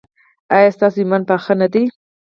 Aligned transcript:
ایا 0.55 0.69
ستاسو 0.75 0.97
ایمان 1.01 1.21
پاخه 1.29 1.53
نه 1.61 1.67
دی؟ 1.73 1.83